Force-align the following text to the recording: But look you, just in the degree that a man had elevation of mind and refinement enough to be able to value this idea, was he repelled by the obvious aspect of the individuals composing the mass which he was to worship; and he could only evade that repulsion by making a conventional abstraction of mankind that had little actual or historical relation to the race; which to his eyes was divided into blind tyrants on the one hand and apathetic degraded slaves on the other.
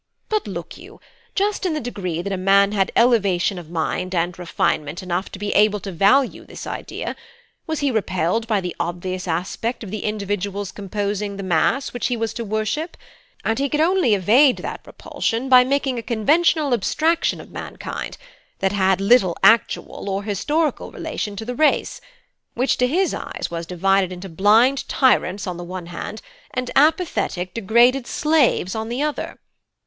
But 0.29 0.47
look 0.47 0.79
you, 0.79 0.99
just 1.35 1.63
in 1.63 1.75
the 1.75 1.79
degree 1.79 2.23
that 2.23 2.33
a 2.33 2.35
man 2.35 2.71
had 2.71 2.91
elevation 2.95 3.59
of 3.59 3.69
mind 3.69 4.15
and 4.15 4.39
refinement 4.39 5.03
enough 5.03 5.29
to 5.31 5.37
be 5.37 5.51
able 5.53 5.79
to 5.81 5.91
value 5.91 6.43
this 6.43 6.65
idea, 6.65 7.15
was 7.67 7.81
he 7.81 7.91
repelled 7.91 8.47
by 8.47 8.61
the 8.61 8.75
obvious 8.79 9.27
aspect 9.27 9.83
of 9.83 9.91
the 9.91 10.03
individuals 10.03 10.71
composing 10.71 11.37
the 11.37 11.43
mass 11.43 11.93
which 11.93 12.07
he 12.07 12.17
was 12.17 12.33
to 12.33 12.43
worship; 12.43 12.97
and 13.45 13.59
he 13.59 13.69
could 13.69 13.79
only 13.79 14.15
evade 14.15 14.57
that 14.57 14.81
repulsion 14.87 15.47
by 15.49 15.63
making 15.63 15.99
a 15.99 16.01
conventional 16.01 16.73
abstraction 16.73 17.39
of 17.39 17.51
mankind 17.51 18.17
that 18.57 18.71
had 18.71 18.99
little 18.99 19.37
actual 19.43 20.09
or 20.09 20.23
historical 20.23 20.91
relation 20.91 21.35
to 21.35 21.45
the 21.45 21.53
race; 21.53 22.01
which 22.55 22.75
to 22.77 22.87
his 22.87 23.13
eyes 23.13 23.49
was 23.51 23.67
divided 23.67 24.11
into 24.11 24.27
blind 24.27 24.89
tyrants 24.89 25.45
on 25.45 25.57
the 25.57 25.63
one 25.63 25.85
hand 25.85 26.23
and 26.55 26.71
apathetic 26.75 27.53
degraded 27.53 28.07
slaves 28.07 28.73
on 28.73 28.89
the 28.89 29.03
other. 29.03 29.37